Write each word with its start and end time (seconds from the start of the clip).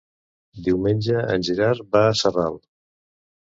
Diumenge 0.67 1.19
en 1.33 1.45
Gerard 1.49 1.85
va 1.97 2.03
a 2.07 2.17
Sarral. 2.23 2.59